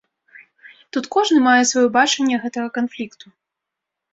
[0.95, 3.25] Тут кожны мае сваё бачанне гэтага канфлікту.